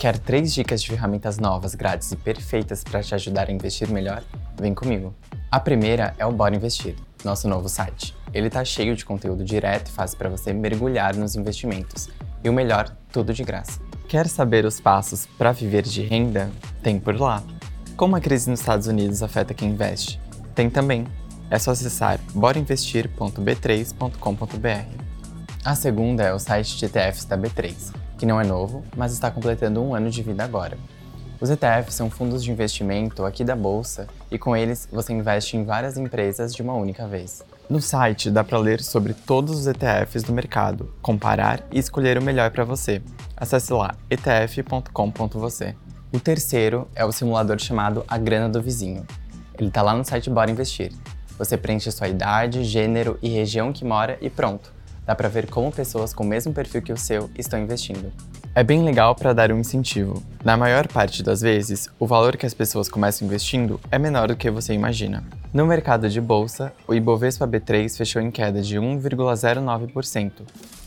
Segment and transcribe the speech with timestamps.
[0.00, 4.22] Quer três dicas de ferramentas novas, grátis e perfeitas para te ajudar a investir melhor?
[4.58, 5.14] Vem comigo!
[5.50, 8.16] A primeira é o Bora Investir, nosso novo site.
[8.32, 12.08] Ele está cheio de conteúdo direto e fácil para você mergulhar nos investimentos.
[12.42, 13.78] E o melhor, tudo de graça.
[14.08, 16.50] Quer saber os passos para viver de renda?
[16.82, 17.42] Tem por lá.
[17.94, 20.18] Como a crise nos Estados Unidos afeta quem investe?
[20.54, 21.06] Tem também.
[21.50, 25.10] É só acessar borainvestir.b3.com.br.
[25.62, 29.30] A segunda é o site de ETFs da B3, que não é novo, mas está
[29.30, 30.76] completando um ano de vida agora.
[31.40, 35.64] Os ETFs são fundos de investimento aqui da bolsa e com eles você investe em
[35.64, 37.42] várias empresas de uma única vez.
[37.66, 42.22] No site dá para ler sobre todos os ETFs do mercado, comparar e escolher o
[42.22, 43.00] melhor para você.
[43.34, 45.74] Acesse lá etf.com.você.
[46.12, 49.06] O terceiro é o simulador chamado A Grana do Vizinho.
[49.58, 50.92] Ele está lá no site Bora Investir.
[51.38, 54.78] Você preenche sua idade, gênero e região que mora e pronto
[55.10, 58.12] dá para ver como pessoas com o mesmo perfil que o seu estão investindo.
[58.54, 60.22] É bem legal para dar um incentivo.
[60.44, 64.36] Na maior parte das vezes, o valor que as pessoas começam investindo é menor do
[64.36, 65.24] que você imagina.
[65.52, 70.30] No mercado de bolsa, o Ibovespa B3 fechou em queda de 1,09%,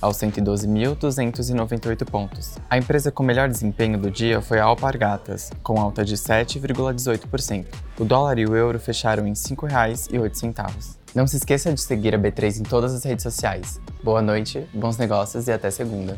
[0.03, 2.57] aos 112.298 pontos.
[2.69, 7.65] A empresa com melhor desempenho do dia foi a Alpargatas, com alta de 7,18%.
[7.97, 10.97] O dólar e o euro fecharam em R$ 5,08.
[11.15, 13.79] Não se esqueça de seguir a B3 em todas as redes sociais.
[14.03, 16.17] Boa noite, bons negócios e até segunda.